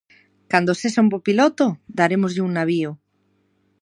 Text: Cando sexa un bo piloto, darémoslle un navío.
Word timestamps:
Cando 0.51 0.77
sexa 0.81 1.03
un 1.05 1.09
bo 1.13 1.19
piloto, 1.27 1.65
darémoslle 1.97 2.45
un 2.47 2.51
navío. 2.57 2.91